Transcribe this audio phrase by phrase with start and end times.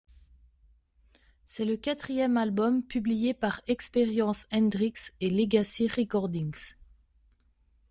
[1.45, 6.73] C'est le quatrième album publié par Experience Hendrix et Legacy Recordings.